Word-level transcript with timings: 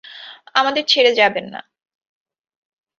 আমাদের 0.55 0.83
ছেড়ে 0.87 1.11
যাবেন 1.13 1.45
না। 1.49 1.61